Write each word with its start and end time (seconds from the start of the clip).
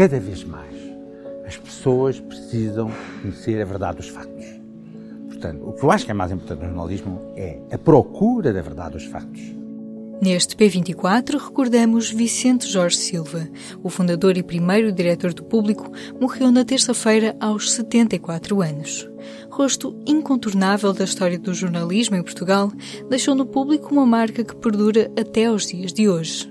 cada 0.00 0.18
vez 0.18 0.42
mais, 0.44 0.74
as 1.46 1.58
pessoas 1.58 2.18
precisam 2.18 2.90
conhecer 3.20 3.60
a 3.60 3.66
verdade 3.66 3.98
dos 3.98 4.08
factos. 4.08 4.46
Portanto, 5.28 5.62
o 5.68 5.74
que 5.74 5.84
eu 5.84 5.90
acho 5.90 6.06
que 6.06 6.10
é 6.10 6.14
mais 6.14 6.32
importante 6.32 6.60
no 6.60 6.68
jornalismo 6.68 7.20
é 7.36 7.60
a 7.70 7.76
procura 7.76 8.50
da 8.50 8.62
verdade 8.62 8.92
dos 8.92 9.04
factos. 9.04 9.42
Neste 10.22 10.56
P24 10.56 11.36
recordamos 11.36 12.10
Vicente 12.10 12.66
Jorge 12.66 12.96
Silva. 12.96 13.46
O 13.82 13.90
fundador 13.90 14.38
e 14.38 14.42
primeiro 14.42 14.90
diretor 14.90 15.34
do 15.34 15.44
público 15.44 15.92
morreu 16.18 16.50
na 16.50 16.64
terça-feira 16.64 17.36
aos 17.38 17.70
74 17.70 18.62
anos. 18.62 19.06
Rosto 19.50 19.94
incontornável 20.06 20.94
da 20.94 21.04
história 21.04 21.38
do 21.38 21.52
jornalismo 21.52 22.16
em 22.16 22.22
Portugal, 22.22 22.72
deixou 23.10 23.34
no 23.34 23.44
público 23.44 23.92
uma 23.92 24.06
marca 24.06 24.42
que 24.42 24.56
perdura 24.56 25.12
até 25.20 25.44
aos 25.44 25.66
dias 25.66 25.92
de 25.92 26.08
hoje. 26.08 26.50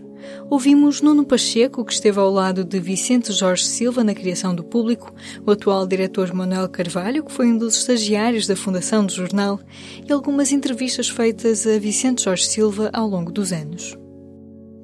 Ouvimos 0.50 1.02
Nuno 1.02 1.26
Pacheco, 1.26 1.86
que 1.86 1.94
esteve 1.94 2.20
ao 2.20 2.30
lado 2.30 2.64
de 2.64 2.80
Vicente 2.80 3.32
Jorge 3.32 3.66
Silva 3.66 4.04
na 4.04 4.16
criação 4.16 4.56
do 4.56 4.64
público, 4.64 5.14
o 5.46 5.52
atual 5.52 5.88
diretor 5.88 6.34
Manuel 6.34 6.70
Carvalho, 6.70 7.24
que 7.24 7.32
foi 7.32 7.48
um 7.48 7.58
dos 7.58 7.78
estagiários 7.78 8.48
da 8.48 8.56
fundação 8.56 9.06
do 9.06 9.12
jornal, 9.12 9.60
e 10.08 10.12
algumas 10.12 10.52
entrevistas 10.52 11.10
feitas 11.10 11.68
a 11.68 11.78
Vicente 11.80 12.24
Jorge 12.24 12.46
Silva 12.46 12.90
ao 12.94 13.08
longo 13.08 13.32
dos 13.32 13.52
anos. 13.52 13.96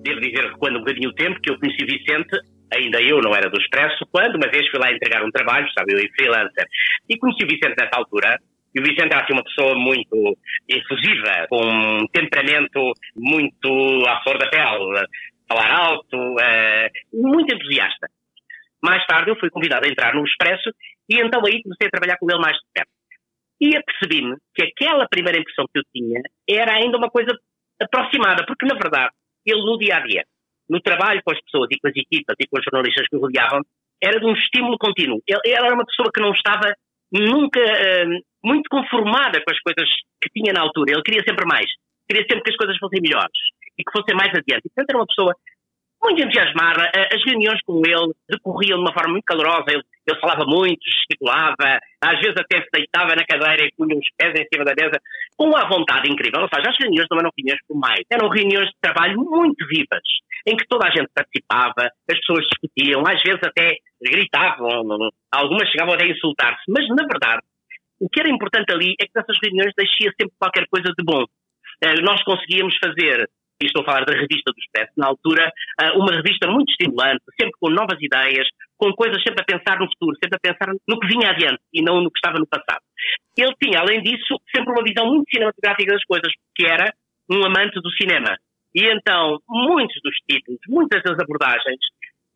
Devo 0.03 0.21
dizer 0.21 0.51
que 0.51 0.57
quando 0.59 0.77
um 0.77 0.79
bocadinho 0.79 1.09
o 1.09 1.15
tempo 1.15 1.39
que 1.41 1.49
eu 1.49 1.59
conheci 1.59 1.83
Vicente, 1.83 2.37
ainda 2.71 3.01
eu 3.01 3.19
não 3.21 3.33
era 3.35 3.49
do 3.49 3.59
Expresso, 3.59 4.05
quando 4.11 4.35
uma 4.35 4.49
vez 4.51 4.69
fui 4.69 4.79
lá 4.79 4.91
entregar 4.91 5.23
um 5.23 5.31
trabalho, 5.31 5.67
sabe, 5.77 5.93
eu 5.93 5.99
e 5.99 6.09
freelancer, 6.15 6.65
e 7.09 7.17
conheci 7.17 7.43
o 7.43 7.47
Vicente 7.47 7.75
nessa 7.79 7.97
altura, 7.97 8.37
e 8.75 8.79
o 8.79 8.83
Vicente 8.83 9.13
era 9.13 9.23
assim, 9.23 9.33
uma 9.33 9.43
pessoa 9.43 9.73
muito 9.73 10.37
efusiva, 10.67 11.47
com 11.49 11.65
um 11.65 12.07
temperamento 12.11 12.91
muito 13.15 14.05
à 14.05 14.21
flor 14.21 14.37
da 14.37 14.49
pele, 14.49 15.07
falar 15.47 15.71
alto, 15.71 16.17
uh, 16.17 16.89
muito 17.13 17.53
entusiasta. 17.53 18.07
Mais 18.83 19.05
tarde 19.05 19.31
eu 19.31 19.39
fui 19.39 19.49
convidado 19.49 19.85
a 19.85 19.89
entrar 19.89 20.13
no 20.13 20.25
Expresso 20.25 20.69
e 21.09 21.19
então 21.19 21.41
aí 21.45 21.61
comecei 21.63 21.87
a 21.87 21.91
trabalhar 21.91 22.17
com 22.17 22.29
ele 22.29 22.39
mais 22.39 22.55
de 22.57 22.63
perto. 22.73 22.91
E 23.61 23.75
apercebi-me 23.75 24.35
que 24.53 24.63
aquela 24.63 25.07
primeira 25.07 25.39
impressão 25.39 25.65
que 25.71 25.79
eu 25.79 25.83
tinha 25.93 26.21
era 26.47 26.75
ainda 26.75 26.97
uma 26.97 27.09
coisa 27.09 27.31
aproximada, 27.81 28.45
porque 28.45 28.65
na 28.65 28.75
verdade 28.75 29.11
ele 29.45 29.61
no 29.61 29.77
dia 29.77 29.97
a 29.97 29.99
dia, 30.01 30.23
no 30.69 30.81
trabalho 30.81 31.21
com 31.23 31.31
as 31.31 31.41
pessoas 31.41 31.67
e 31.71 31.79
com 31.79 31.87
as 31.87 31.95
equipas 31.95 32.35
e 32.39 32.47
com 32.47 32.57
os 32.57 32.63
jornalistas 32.63 33.07
que 33.07 33.15
o 33.15 33.19
rodeavam, 33.19 33.61
era 34.01 34.19
de 34.19 34.25
um 34.25 34.33
estímulo 34.33 34.77
contínuo. 34.77 35.21
Ele, 35.27 35.39
ele 35.45 35.55
era 35.55 35.73
uma 35.73 35.85
pessoa 35.85 36.11
que 36.13 36.21
não 36.21 36.31
estava 36.31 36.73
nunca 37.11 37.59
uh, 37.61 38.21
muito 38.43 38.67
conformada 38.69 39.41
com 39.41 39.51
as 39.51 39.59
coisas 39.61 39.89
que 40.21 40.29
tinha 40.29 40.51
na 40.53 40.61
altura. 40.61 40.91
Ele 40.91 41.03
queria 41.03 41.23
sempre 41.25 41.45
mais. 41.45 41.69
Queria 42.09 42.25
sempre 42.27 42.43
que 42.43 42.51
as 42.51 42.57
coisas 42.57 42.77
fossem 42.77 42.99
melhores 43.01 43.37
e 43.77 43.83
que 43.83 43.91
fossem 43.91 44.15
mais 44.15 44.29
adiante. 44.29 44.69
Portanto, 44.69 44.89
era 44.89 44.97
uma 44.97 45.07
pessoa 45.07 45.35
muito 46.03 46.21
entusiasmada. 46.21 46.91
As 47.11 47.23
reuniões 47.25 47.59
com 47.65 47.81
ele 47.85 48.13
decorriam 48.29 48.77
de 48.77 48.83
uma 48.83 48.93
forma 48.93 49.13
muito 49.13 49.25
calorosa. 49.25 49.65
Ele, 49.69 49.83
ele 50.07 50.19
falava 50.19 50.45
muito, 50.45 50.79
gesticulava, 50.83 51.79
às 52.01 52.19
vezes 52.19 52.35
até 52.37 52.61
se 52.61 52.69
deitava 52.71 53.15
na 53.15 53.25
cadeira 53.25 53.65
e 53.65 53.73
punha 53.75 53.97
os 53.97 54.07
pés 54.17 54.33
em 54.37 54.47
cima 54.51 54.63
da 54.65 54.73
mesa, 54.77 55.01
com 55.35 55.47
uma 55.47 55.67
vontade 55.67 56.11
incrível. 56.11 56.41
Ou 56.41 56.49
seja, 56.53 56.69
as 56.69 56.77
reuniões 56.77 57.07
não 57.09 57.17
eram 57.17 57.31
reuniões 57.35 57.61
formais, 57.67 58.05
eram 58.11 58.29
reuniões 58.29 58.67
de 58.67 58.79
trabalho 58.79 59.17
muito 59.17 59.65
vivas, 59.67 60.05
em 60.45 60.55
que 60.55 60.67
toda 60.67 60.87
a 60.87 60.91
gente 60.91 61.09
participava, 61.13 61.89
as 62.09 62.19
pessoas 62.19 62.45
discutiam, 62.45 63.01
às 63.01 63.21
vezes 63.23 63.41
até 63.43 63.77
gritavam, 64.01 65.09
algumas 65.31 65.69
chegavam 65.69 65.95
até 65.95 66.05
a 66.05 66.09
insultar-se, 66.09 66.63
mas 66.69 66.87
na 66.89 67.07
verdade, 67.07 67.41
o 67.99 68.09
que 68.09 68.19
era 68.19 68.29
importante 68.29 68.71
ali 68.71 68.93
é 69.01 69.05
que 69.05 69.11
nessas 69.15 69.37
reuniões 69.41 69.73
deixia 69.75 70.11
sempre 70.19 70.35
qualquer 70.37 70.67
coisa 70.67 70.93
de 70.95 71.03
bom. 71.03 71.23
Eh, 71.81 72.01
nós 72.01 72.21
conseguíamos 72.23 72.75
fazer 72.77 73.27
e 73.61 73.65
estou 73.67 73.83
a 73.83 73.85
falar 73.85 74.05
da 74.05 74.13
revista 74.13 74.51
do 74.51 74.59
Expresso, 74.59 74.91
na 74.97 75.07
altura, 75.07 75.51
ah, 75.79 75.93
uma 75.95 76.13
revista 76.13 76.47
muito 76.47 76.69
estimulante, 76.71 77.23
sempre 77.39 77.53
com 77.59 77.69
novas 77.69 78.01
ideias, 78.01 78.47
com 78.77 78.91
coisas 78.93 79.21
sempre 79.23 79.41
a 79.41 79.45
pensar 79.45 79.79
no 79.79 79.87
futuro, 79.87 80.17
sempre 80.21 80.37
a 80.37 80.51
pensar 80.51 80.73
no 80.87 80.99
que 80.99 81.07
vinha 81.07 81.29
adiante 81.29 81.61
e 81.73 81.81
não 81.81 82.01
no 82.01 82.11
que 82.11 82.17
estava 82.17 82.37
no 82.37 82.47
passado. 82.47 82.83
Ele 83.37 83.53
tinha, 83.61 83.79
além 83.79 84.01
disso, 84.01 84.39
sempre 84.53 84.71
uma 84.71 84.83
visão 84.83 85.07
muito 85.07 85.29
cinematográfica 85.29 85.93
das 85.93 86.03
coisas, 86.03 86.31
porque 86.47 86.69
era 86.69 86.93
um 87.31 87.45
amante 87.45 87.79
do 87.81 87.91
cinema. 87.91 88.37
E 88.73 88.83
então, 88.83 89.39
muitos 89.47 89.95
dos 90.03 90.15
títulos, 90.29 90.59
muitas 90.67 91.01
das 91.01 91.17
abordagens 91.17 91.79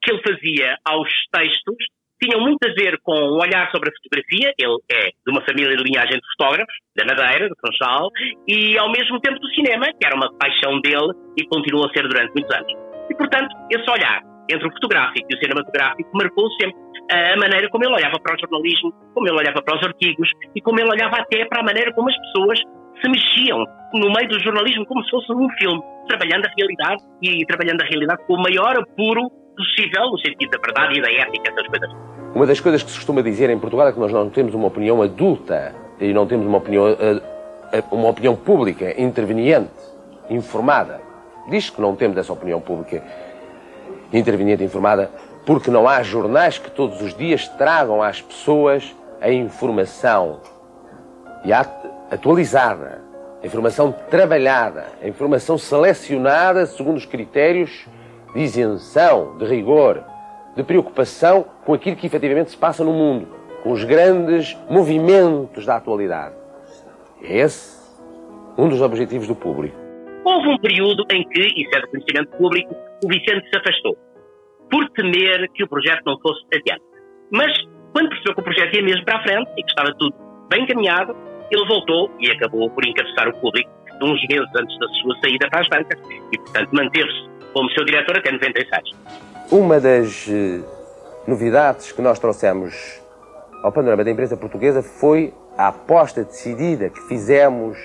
que 0.02 0.12
ele 0.12 0.22
fazia 0.24 0.78
aos 0.86 1.10
textos 1.32 1.76
tinham 2.22 2.42
muito 2.42 2.60
a 2.64 2.74
ver 2.74 3.00
com 3.04 3.16
um 3.16 3.40
olhar 3.40 3.70
sobre 3.72 3.90
a 3.90 3.94
fotografia. 3.94 4.54
Ele 4.58 4.78
é 4.92 5.10
de 5.10 5.32
uma 5.32 5.42
família 5.42 5.76
de 5.76 5.84
linhagem 5.84 6.18
de 6.18 6.28
fotógrafos, 6.38 6.76
da 6.96 7.06
Madeira, 7.06 7.50
do 7.50 7.56
Funchal, 7.60 8.10
e 8.48 8.78
ao 8.78 8.92
mesmo 8.92 9.20
tempo 9.22 9.40
do 9.40 9.48
cinema, 9.50 9.88
que 9.88 10.06
era 10.06 10.16
uma 10.16 10.32
paixão 10.38 10.80
dele 10.82 11.14
e 11.38 11.46
continua 11.48 11.88
a 11.88 11.94
ser 11.94 12.08
durante 12.08 12.34
muitos 12.34 12.54
anos. 12.56 12.74
E, 13.10 13.16
portanto, 13.16 13.56
esse 13.72 13.90
olhar 13.90 14.22
entre 14.50 14.68
o 14.68 14.72
fotográfico 14.72 15.28
e 15.30 15.36
o 15.36 15.40
cinematográfico 15.40 16.10
marcou 16.14 16.50
sempre 16.60 16.76
a 17.12 17.38
maneira 17.38 17.70
como 17.70 17.86
ele 17.86 17.94
olhava 17.94 18.20
para 18.20 18.36
o 18.36 18.40
jornalismo, 18.40 18.92
como 19.14 19.28
ele 19.28 19.38
olhava 19.38 19.62
para 19.62 19.78
os 19.78 19.84
artigos 19.84 20.30
e 20.56 20.62
como 20.62 20.80
ele 20.80 20.90
olhava 20.90 21.18
até 21.18 21.46
para 21.46 21.62
a 21.62 21.64
maneira 21.64 21.94
como 21.94 22.10
as 22.10 22.18
pessoas 22.18 22.60
se 23.02 23.10
mexiam 23.10 23.64
no 23.94 24.12
meio 24.12 24.28
do 24.28 24.40
jornalismo 24.40 24.86
como 24.86 25.04
se 25.04 25.10
fosse 25.10 25.32
um 25.32 25.50
filme, 25.58 25.82
trabalhando 26.08 26.46
a 26.46 26.52
realidade 26.58 27.04
e 27.22 27.46
trabalhando 27.46 27.82
a 27.82 27.86
realidade 27.86 28.26
com 28.26 28.34
o 28.34 28.42
maior 28.42 28.78
apuro 28.78 29.30
possível, 29.56 30.12
no 30.12 30.20
sentido 30.20 30.52
da 30.52 30.60
verdade 30.60 31.00
e 31.00 31.02
da 31.02 31.12
ética, 31.12 31.52
essas 31.52 31.68
coisas. 31.68 32.09
Uma 32.34 32.46
das 32.46 32.60
coisas 32.60 32.84
que 32.84 32.92
se 32.92 32.98
costuma 32.98 33.22
dizer 33.22 33.50
em 33.50 33.58
Portugal 33.58 33.88
é 33.88 33.92
que 33.92 34.00
nós 34.00 34.12
não 34.12 34.30
temos 34.30 34.54
uma 34.54 34.68
opinião 34.68 35.02
adulta 35.02 35.74
e 36.00 36.14
não 36.14 36.28
temos 36.28 36.46
uma 36.46 36.60
opinião, 36.60 36.88
eh, 36.88 37.22
eh, 37.74 37.84
uma 37.92 38.10
opinião 38.10 38.36
pública 38.36 39.02
interveniente, 39.02 39.72
informada. 40.30 41.02
Diz 41.50 41.72
que 41.72 41.82
não 41.82 41.96
temos 41.96 42.18
essa 42.18 42.32
opinião 42.32 42.62
pública 42.62 43.04
interveniente, 44.14 44.64
informada, 44.64 45.10
porque 45.44 45.72
não 45.72 45.88
há 45.88 46.04
jornais 46.04 46.60
que 46.60 46.70
todos 46.70 47.02
os 47.02 47.16
dias 47.16 47.48
tragam 47.48 48.02
às 48.02 48.22
pessoas 48.22 48.96
a 49.20 49.32
informação 49.32 50.40
e 51.44 51.52
atualizada, 51.52 53.02
a 53.42 53.46
informação 53.46 53.92
trabalhada, 53.92 54.86
a 55.02 55.08
informação 55.08 55.58
selecionada 55.58 56.68
segundo 56.68 56.98
os 56.98 57.06
critérios 57.06 57.88
de 58.36 58.42
isenção, 58.42 59.36
de 59.40 59.46
rigor, 59.46 60.04
de 60.56 60.64
preocupação 60.64 61.46
com 61.70 61.76
aquilo 61.76 61.96
que 61.96 62.08
efetivamente 62.08 62.50
se 62.50 62.58
passa 62.58 62.84
no 62.84 62.92
mundo, 62.92 63.28
com 63.62 63.72
os 63.72 63.84
grandes 63.84 64.58
movimentos 64.68 65.68
da 65.68 65.76
atualidade. 65.76 66.34
É 67.22 67.42
esse 67.42 67.78
um 68.58 68.68
dos 68.68 68.82
objetivos 68.82 69.28
do 69.28 69.36
público. 69.36 69.78
Houve 70.26 70.48
um 70.48 70.58
período 70.58 71.06
em 71.12 71.24
que, 71.30 71.40
isso 71.40 71.70
é 71.76 71.82
do 71.82 71.88
conhecimento 71.90 72.36
público, 72.38 72.76
o 73.06 73.08
Vicente 73.08 73.48
se 73.52 73.56
afastou, 73.56 73.96
por 74.72 74.90
temer 74.94 75.48
que 75.54 75.64
o 75.64 75.68
projeto 75.68 76.02
não 76.08 76.20
fosse 76.20 76.44
adiante. 76.52 76.84
Mas, 77.30 77.56
quando 77.94 78.10
percebeu 78.10 78.34
que 78.34 78.42
o 78.42 78.44
projeto 78.46 78.76
ia 78.76 78.82
mesmo 78.82 79.06
para 79.06 79.18
a 79.18 79.22
frente 79.22 79.52
e 79.56 79.62
que 79.62 79.70
estava 79.70 79.94
tudo 80.00 80.16
bem 80.50 80.64
encaminhado, 80.64 81.16
ele 81.52 81.68
voltou 81.68 82.10
e 82.20 82.32
acabou 82.32 82.68
por 82.72 82.84
encabeçar 82.84 83.28
o 83.28 83.34
público 83.40 83.70
uns 84.02 84.20
meses 84.28 84.50
antes 84.56 84.80
da 84.80 84.88
sua 84.88 85.20
saída 85.22 85.48
para 85.52 85.60
as 85.60 85.70
bancas 85.70 86.00
e, 86.32 86.38
portanto, 86.40 86.70
manteve-se 86.74 87.30
como 87.54 87.70
seu 87.74 87.86
diretor 87.86 88.18
até 88.18 88.32
96. 88.32 88.90
Uma 89.52 89.80
das 89.80 90.28
eh, 90.28 90.79
novidades 91.30 91.92
que 91.92 92.02
nós 92.02 92.18
trouxemos 92.18 93.00
ao 93.62 93.72
panorama 93.72 94.04
da 94.04 94.10
imprensa 94.10 94.36
portuguesa 94.36 94.82
foi 94.82 95.32
a 95.56 95.68
aposta 95.68 96.24
decidida 96.24 96.90
que 96.90 97.00
fizemos 97.02 97.78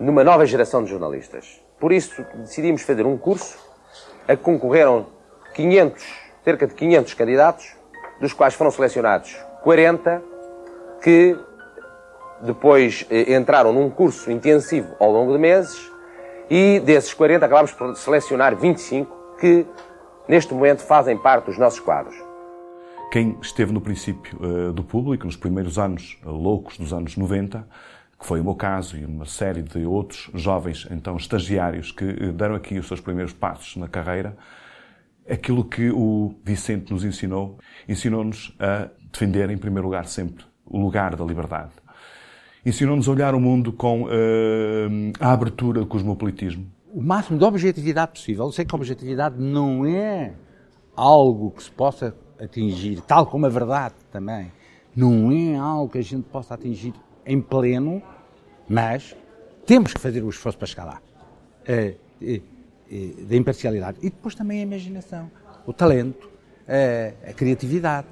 numa 0.00 0.24
nova 0.24 0.44
geração 0.44 0.82
de 0.82 0.90
jornalistas. 0.90 1.62
Por 1.78 1.92
isso 1.92 2.26
decidimos 2.34 2.82
fazer 2.82 3.06
um 3.06 3.16
curso 3.16 3.56
a 4.26 4.34
que 4.34 4.42
concorreram 4.42 5.06
500, 5.54 6.04
cerca 6.42 6.66
de 6.66 6.74
500 6.74 7.14
candidatos, 7.14 7.76
dos 8.20 8.32
quais 8.32 8.54
foram 8.54 8.72
selecionados 8.72 9.36
40 9.62 10.20
que 11.00 11.38
depois 12.40 13.06
eh, 13.10 13.36
entraram 13.36 13.72
num 13.72 13.88
curso 13.88 14.30
intensivo 14.30 14.96
ao 14.98 15.12
longo 15.12 15.32
de 15.32 15.38
meses 15.38 15.88
e 16.50 16.80
desses 16.80 17.14
40 17.14 17.46
acabamos 17.46 17.72
por 17.72 17.94
selecionar 17.96 18.56
25 18.56 19.36
que 19.38 19.64
neste 20.26 20.52
momento 20.52 20.82
fazem 20.82 21.16
parte 21.16 21.46
dos 21.46 21.58
nossos 21.58 21.80
quadros. 21.80 22.23
Quem 23.14 23.38
esteve 23.40 23.72
no 23.72 23.80
princípio 23.80 24.36
uh, 24.42 24.72
do 24.72 24.82
público, 24.82 25.24
nos 25.24 25.36
primeiros 25.36 25.78
anos 25.78 26.18
uh, 26.26 26.30
loucos 26.32 26.76
dos 26.76 26.92
anos 26.92 27.16
90, 27.16 27.64
que 28.18 28.26
foi 28.26 28.40
o 28.40 28.42
meu 28.42 28.56
caso 28.56 28.98
e 28.98 29.04
uma 29.04 29.24
série 29.24 29.62
de 29.62 29.86
outros 29.86 30.28
jovens, 30.34 30.88
então 30.90 31.16
estagiários, 31.16 31.92
que 31.92 32.04
uh, 32.04 32.32
deram 32.32 32.56
aqui 32.56 32.76
os 32.76 32.88
seus 32.88 33.00
primeiros 33.00 33.32
passos 33.32 33.76
na 33.76 33.86
carreira, 33.86 34.36
aquilo 35.30 35.64
que 35.64 35.92
o 35.92 36.34
Vicente 36.44 36.92
nos 36.92 37.04
ensinou, 37.04 37.56
ensinou-nos 37.88 38.52
a 38.58 38.90
defender, 39.12 39.48
em 39.48 39.58
primeiro 39.58 39.86
lugar, 39.86 40.06
sempre 40.06 40.44
o 40.66 40.80
lugar 40.80 41.14
da 41.14 41.24
liberdade 41.24 41.70
ensinou-nos 42.66 43.06
a 43.06 43.12
olhar 43.12 43.34
o 43.34 43.40
mundo 43.40 43.74
com 43.74 44.08
a 45.20 45.32
abertura 45.32 45.80
do 45.80 45.86
cosmopolitismo. 45.86 46.66
O 46.92 47.02
máximo 47.02 47.38
de 47.38 47.44
objetividade 47.44 48.12
possível. 48.12 48.46
Eu 48.46 48.52
sei 48.52 48.64
que 48.64 48.74
a 48.74 48.78
objetividade 48.78 49.36
não 49.38 49.84
é 49.84 50.32
algo 50.96 51.50
que 51.50 51.62
se 51.62 51.70
possa 51.70 52.16
atingir, 52.40 53.00
tal 53.02 53.26
como 53.26 53.46
a 53.46 53.48
verdade 53.48 53.94
também. 54.10 54.52
Não 54.94 55.32
é 55.32 55.56
algo 55.56 55.92
que 55.92 55.98
a 55.98 56.02
gente 56.02 56.24
possa 56.24 56.54
atingir 56.54 56.94
em 57.26 57.40
pleno, 57.40 58.02
mas 58.68 59.16
temos 59.66 59.92
que 59.92 60.00
fazer 60.00 60.22
o 60.22 60.28
esforço 60.28 60.58
para 60.58 60.66
chegar 60.66 60.84
lá. 60.84 61.02
Uh, 61.68 61.96
uh, 62.22 63.26
da 63.26 63.36
imparcialidade. 63.36 63.98
E 64.02 64.10
depois 64.10 64.34
também 64.34 64.60
a 64.60 64.62
imaginação, 64.62 65.30
o 65.66 65.72
talento, 65.72 66.30
a, 66.68 67.30
a 67.30 67.32
criatividade, 67.32 68.06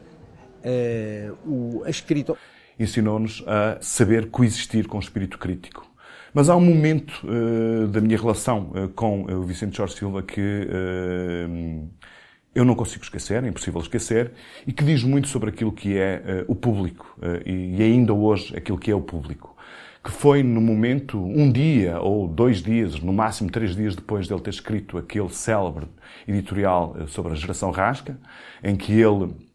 a 1.85 1.91
escrita. 1.91 2.35
Ensinou-nos 2.79 3.45
a 3.47 3.79
saber 3.81 4.31
coexistir 4.31 4.89
com 4.89 4.97
o 4.97 5.01
espírito 5.01 5.39
crítico. 5.39 5.87
Mas 6.35 6.49
há 6.49 6.57
um 6.57 6.61
momento 6.61 7.13
uh, 7.25 7.87
da 7.89 8.01
minha 8.01 8.17
relação 8.17 8.73
uh, 8.75 8.89
com 8.89 9.25
o 9.25 9.43
Vicente 9.43 9.77
Jorge 9.77 9.97
Silva 9.97 10.23
que 10.23 10.41
uh, 10.41 11.89
eu 12.55 12.65
não 12.65 12.75
consigo 12.75 13.03
esquecer, 13.03 13.43
é 13.43 13.49
impossível 13.49 13.81
esquecer, 13.81 14.33
e 14.67 14.73
que 14.73 14.85
diz 14.85 15.03
muito 15.03 15.29
sobre 15.29 15.51
aquilo 15.51 15.73
que 15.73 15.97
é 15.97 16.45
o 16.47 16.55
público, 16.55 17.17
e, 17.47 17.77
e 17.77 17.83
ainda 17.83 18.13
hoje 18.13 18.57
aquilo 18.57 18.79
que 18.79 18.91
é 18.91 18.95
o 18.95 19.01
público. 19.01 19.57
Que 20.05 20.11
foi 20.11 20.43
no 20.43 20.61
momento, 20.61 21.17
um 21.17 21.51
dia 21.51 22.01
ou 22.01 22.27
dois 22.27 22.61
dias, 22.61 22.99
no 23.01 23.13
máximo 23.13 23.51
três 23.51 23.77
dias 23.77 23.95
depois 23.95 24.27
de 24.27 24.35
ele 24.35 24.43
ter 24.43 24.51
escrito 24.51 24.99
aquele 24.99 25.29
célebre 25.29 25.87
editorial 26.27 26.97
sobre 27.07 27.33
a 27.33 27.37
geração 27.37 27.71
rasca, 27.71 28.19
em 28.65 28.75
que 28.75 28.93
ele 28.93 29.25
eh, 29.25 29.52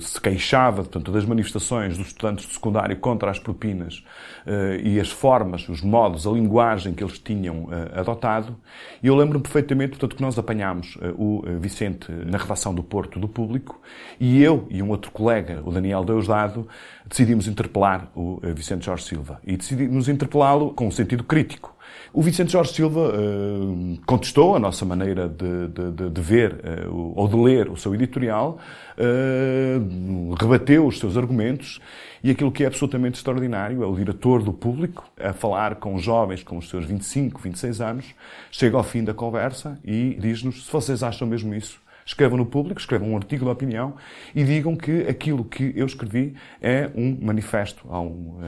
se 0.00 0.20
queixava 0.20 0.82
portanto, 0.82 1.12
das 1.12 1.24
manifestações 1.24 1.96
dos 1.96 2.08
estudantes 2.08 2.46
de 2.46 2.52
secundário 2.52 2.96
contra 2.96 3.30
as 3.30 3.38
propinas 3.38 4.04
eh, 4.44 4.80
e 4.82 5.00
as 5.00 5.10
formas, 5.10 5.68
os 5.68 5.80
modos, 5.82 6.26
a 6.26 6.30
linguagem 6.30 6.92
que 6.92 7.04
eles 7.04 7.18
tinham 7.18 7.68
eh, 7.70 8.00
adotado. 8.00 8.56
E 9.02 9.06
eu 9.06 9.14
lembro-me 9.14 9.42
perfeitamente 9.42 9.90
portanto, 9.90 10.16
que 10.16 10.22
nós 10.22 10.38
apanhámos 10.38 10.98
o 11.16 11.42
Vicente 11.60 12.10
na 12.10 12.38
redação 12.38 12.74
do 12.74 12.82
Porto 12.82 13.18
do 13.20 13.28
Público 13.28 13.80
e 14.18 14.42
eu 14.42 14.66
e 14.68 14.82
um 14.82 14.88
outro 14.90 15.10
colega, 15.12 15.62
o 15.64 15.70
Daniel 15.70 16.04
Deusdado, 16.04 16.66
decidimos 17.06 17.46
interpelar 17.46 18.10
o 18.14 18.40
Vicente 18.54 18.86
Jorge 18.86 19.04
Silva. 19.04 19.40
E 19.44 19.56
decidimos 19.56 20.08
interpelá-lo 20.08 20.72
com 20.72 20.88
um 20.88 20.90
sentido 20.90 21.24
crítico. 21.24 21.74
O 22.12 22.22
Vicente 22.22 22.52
Jorge 22.52 22.72
Silva 22.72 23.08
uh, 23.08 23.98
contestou 24.04 24.56
a 24.56 24.58
nossa 24.58 24.84
maneira 24.84 25.28
de, 25.28 25.68
de, 25.68 26.10
de 26.10 26.20
ver 26.20 26.54
uh, 26.88 27.12
ou 27.14 27.28
de 27.28 27.36
ler 27.36 27.68
o 27.68 27.76
seu 27.76 27.94
editorial, 27.94 28.58
uh, 28.98 30.34
rebateu 30.34 30.86
os 30.86 30.98
seus 30.98 31.16
argumentos 31.16 31.80
e 32.22 32.30
aquilo 32.30 32.50
que 32.50 32.64
é 32.64 32.66
absolutamente 32.66 33.16
extraordinário 33.16 33.82
é 33.82 33.86
o 33.86 33.94
diretor 33.94 34.42
do 34.42 34.52
público 34.52 35.10
a 35.18 35.32
falar 35.32 35.76
com 35.76 35.96
jovens 35.98 36.42
com 36.42 36.58
os 36.58 36.68
seus 36.68 36.84
25, 36.84 37.40
26 37.40 37.80
anos, 37.80 38.14
chega 38.50 38.76
ao 38.76 38.82
fim 38.82 39.04
da 39.04 39.14
conversa 39.14 39.78
e 39.84 40.16
diz-nos 40.18 40.66
se 40.66 40.72
vocês 40.72 41.02
acham 41.02 41.26
mesmo 41.26 41.54
isso, 41.54 41.80
escrevam 42.04 42.36
no 42.36 42.46
público, 42.46 42.80
escrevam 42.80 43.10
um 43.10 43.16
artigo 43.16 43.44
de 43.44 43.50
opinião 43.50 43.94
e 44.34 44.42
digam 44.42 44.76
que 44.76 45.02
aquilo 45.02 45.44
que 45.44 45.72
eu 45.76 45.86
escrevi 45.86 46.34
é 46.60 46.90
um 46.94 47.16
manifesto 47.22 47.86
um, 47.88 47.96
uh, 47.96 48.40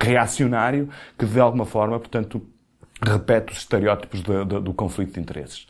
reacionário 0.00 0.88
que 1.18 1.26
de 1.26 1.38
alguma 1.38 1.66
forma, 1.66 1.98
portanto, 1.98 2.42
repete 3.04 3.52
os 3.52 3.58
estereótipos 3.58 4.22
do, 4.22 4.44
do, 4.44 4.60
do 4.60 4.74
conflito 4.74 5.14
de 5.14 5.20
interesses 5.20 5.66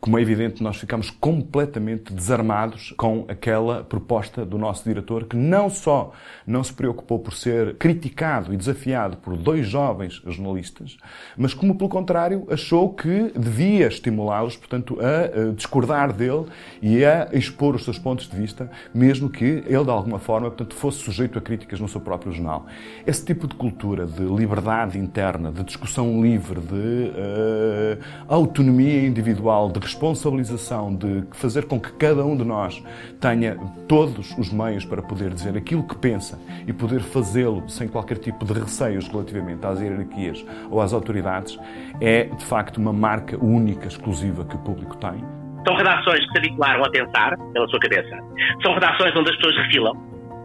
como 0.00 0.18
é 0.18 0.22
evidente, 0.22 0.62
nós 0.62 0.76
ficamos 0.76 1.10
completamente 1.10 2.12
desarmados 2.12 2.94
com 2.96 3.24
aquela 3.28 3.82
proposta 3.82 4.44
do 4.44 4.58
nosso 4.58 4.84
diretor, 4.84 5.24
que 5.24 5.36
não 5.36 5.68
só 5.68 6.12
não 6.46 6.62
se 6.62 6.72
preocupou 6.72 7.18
por 7.18 7.32
ser 7.32 7.76
criticado 7.76 8.52
e 8.52 8.56
desafiado 8.56 9.16
por 9.16 9.36
dois 9.36 9.66
jovens 9.66 10.22
jornalistas, 10.26 10.96
mas 11.36 11.54
como, 11.54 11.74
pelo 11.76 11.88
contrário, 11.88 12.46
achou 12.50 12.92
que 12.92 13.32
devia 13.36 13.88
estimulá-los, 13.88 14.56
portanto, 14.56 14.98
a 15.00 15.52
discordar 15.52 16.12
dele 16.12 16.46
e 16.80 17.04
a 17.04 17.28
expor 17.32 17.74
os 17.74 17.84
seus 17.84 17.98
pontos 17.98 18.28
de 18.28 18.36
vista, 18.36 18.70
mesmo 18.94 19.30
que 19.30 19.44
ele, 19.44 19.84
de 19.84 19.90
alguma 19.90 20.18
forma, 20.18 20.48
portanto, 20.48 20.74
fosse 20.74 20.98
sujeito 20.98 21.38
a 21.38 21.42
críticas 21.42 21.80
no 21.80 21.88
seu 21.88 22.00
próprio 22.00 22.32
jornal. 22.32 22.66
Esse 23.06 23.24
tipo 23.24 23.48
de 23.48 23.54
cultura 23.54 24.06
de 24.06 24.22
liberdade 24.22 24.98
interna, 24.98 25.50
de 25.50 25.64
discussão 25.64 26.22
livre, 26.22 26.60
de 26.60 27.10
uh, 27.10 28.04
autonomia 28.28 29.06
individual, 29.06 29.70
de 29.70 29.85
responsabilização 29.86 30.94
de 30.94 31.24
fazer 31.32 31.66
com 31.66 31.80
que 31.80 31.92
cada 31.92 32.24
um 32.24 32.36
de 32.36 32.44
nós 32.44 32.82
tenha 33.20 33.56
todos 33.88 34.36
os 34.36 34.52
meios 34.52 34.84
para 34.84 35.00
poder 35.00 35.30
dizer 35.30 35.56
aquilo 35.56 35.86
que 35.86 35.96
pensa 35.96 36.38
e 36.66 36.72
poder 36.72 37.00
fazê-lo 37.00 37.68
sem 37.68 37.88
qualquer 37.88 38.18
tipo 38.18 38.44
de 38.44 38.52
receios 38.52 39.06
relativamente 39.08 39.64
às 39.64 39.80
hierarquias 39.80 40.44
ou 40.70 40.80
às 40.80 40.92
autoridades, 40.92 41.58
é 42.00 42.24
de 42.24 42.44
facto 42.44 42.78
uma 42.78 42.92
marca 42.92 43.42
única, 43.42 43.86
exclusiva 43.86 44.44
que 44.44 44.56
o 44.56 44.58
público 44.58 44.96
tem. 44.96 45.24
São 45.66 45.76
redações 45.76 46.20
que 46.26 46.32
se 46.32 46.38
habituaram 46.38 46.84
a 46.84 46.90
pensar 46.90 47.36
pela 47.52 47.68
sua 47.68 47.80
cabeça. 47.80 48.16
São 48.62 48.74
redações 48.74 49.16
onde 49.16 49.30
as 49.30 49.36
pessoas 49.36 49.56
refilam 49.64 49.94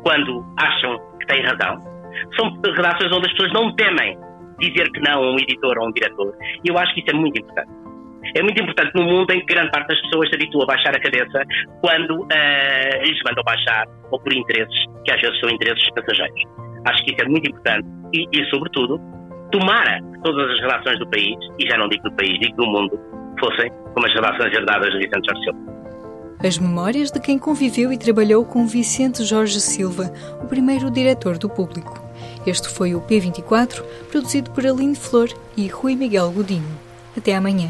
quando 0.03 0.45
acham 0.57 0.99
que 1.19 1.27
têm 1.27 1.43
razão. 1.43 1.77
São 2.35 2.51
redações 2.61 3.11
onde 3.11 3.27
as 3.27 3.31
pessoas 3.33 3.53
não 3.53 3.75
temem 3.75 4.17
dizer 4.59 4.89
que 4.91 4.99
não 5.01 5.23
a 5.23 5.31
um 5.31 5.35
editor 5.39 5.77
ou 5.77 5.85
a 5.85 5.87
um 5.87 5.91
diretor. 5.91 6.33
E 6.63 6.69
eu 6.69 6.77
acho 6.77 6.93
que 6.93 7.01
isso 7.01 7.09
é 7.09 7.13
muito 7.13 7.39
importante. 7.39 7.80
É 8.33 8.41
muito 8.41 8.61
importante 8.61 8.91
num 8.95 9.03
mundo 9.03 9.31
em 9.31 9.39
que 9.39 9.53
grande 9.53 9.71
parte 9.71 9.87
das 9.87 10.01
pessoas 10.01 10.29
se 10.29 10.35
habitua 10.35 10.63
a 10.63 10.67
baixar 10.67 10.95
a 10.95 10.99
cabeça 10.99 11.43
quando 11.81 12.21
uh, 12.21 13.03
lhes 13.03 13.19
mandam 13.25 13.43
baixar 13.43 13.85
ou 14.11 14.19
por 14.19 14.33
interesses 14.33 14.85
que 15.03 15.11
às 15.11 15.21
vezes 15.21 15.39
são 15.39 15.49
interesses 15.49 15.89
passageiros. 15.95 16.43
Acho 16.85 17.03
que 17.03 17.11
isso 17.11 17.21
é 17.21 17.27
muito 17.27 17.49
importante 17.49 17.87
e, 18.13 18.25
e 18.31 18.45
sobretudo, 18.49 18.99
tomara 19.51 19.99
que 19.99 20.21
todas 20.23 20.49
as 20.51 20.59
relações 20.61 20.99
do 20.99 21.09
país, 21.09 21.35
e 21.59 21.69
já 21.69 21.77
não 21.77 21.87
digo 21.89 22.03
do 22.03 22.15
país, 22.15 22.39
digo 22.39 22.55
do 22.55 22.65
mundo, 22.65 22.99
fossem 23.39 23.71
como 23.93 24.05
as 24.05 24.13
relações 24.13 24.53
herdadas 24.53 24.91
de 24.91 24.99
Vicente 24.99 25.25
Jorge 25.25 25.43
Silva. 25.43 25.71
As 26.43 26.57
memórias 26.57 27.11
de 27.11 27.19
quem 27.19 27.37
conviveu 27.37 27.93
e 27.93 27.97
trabalhou 27.97 28.43
com 28.43 28.65
Vicente 28.65 29.23
Jorge 29.23 29.59
Silva, 29.61 30.11
o 30.41 30.47
primeiro 30.47 30.89
diretor 30.89 31.37
do 31.37 31.47
público. 31.47 32.01
Este 32.47 32.67
foi 32.67 32.95
o 32.95 33.01
P24, 33.01 33.83
produzido 34.09 34.49
por 34.49 34.65
Aline 34.65 34.95
Flor 34.95 35.29
e 35.55 35.67
Rui 35.67 35.95
Miguel 35.95 36.31
Godinho. 36.31 36.79
Até 37.15 37.35
amanhã. 37.35 37.69